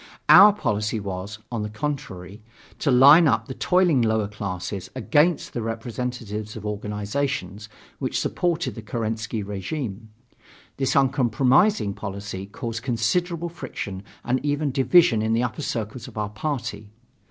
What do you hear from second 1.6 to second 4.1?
the contrary, to line up the toiling